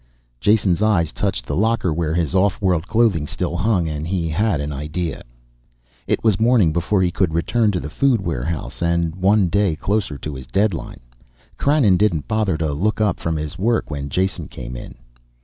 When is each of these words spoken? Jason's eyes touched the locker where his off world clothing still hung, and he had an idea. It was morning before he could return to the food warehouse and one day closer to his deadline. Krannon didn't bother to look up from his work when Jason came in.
Jason's 0.39 0.81
eyes 0.81 1.11
touched 1.11 1.45
the 1.45 1.55
locker 1.55 1.93
where 1.93 2.15
his 2.15 2.33
off 2.33 2.59
world 2.59 2.87
clothing 2.87 3.27
still 3.27 3.55
hung, 3.55 3.87
and 3.87 4.07
he 4.07 4.27
had 4.29 4.59
an 4.59 4.71
idea. 4.73 5.21
It 6.07 6.23
was 6.23 6.39
morning 6.39 6.73
before 6.73 7.03
he 7.03 7.11
could 7.11 7.35
return 7.35 7.69
to 7.71 7.79
the 7.79 7.87
food 7.91 8.19
warehouse 8.25 8.81
and 8.81 9.15
one 9.15 9.47
day 9.47 9.75
closer 9.75 10.17
to 10.17 10.33
his 10.33 10.47
deadline. 10.47 11.01
Krannon 11.59 11.97
didn't 11.97 12.27
bother 12.27 12.57
to 12.57 12.73
look 12.73 12.99
up 12.99 13.19
from 13.19 13.35
his 13.37 13.59
work 13.59 13.91
when 13.91 14.09
Jason 14.09 14.47
came 14.47 14.75
in. 14.75 14.95